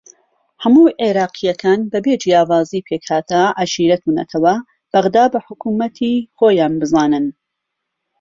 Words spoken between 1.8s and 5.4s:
بەبێ جیاوازی پێکهاتە، عەشیرەت و نەتەوە بەغدا بە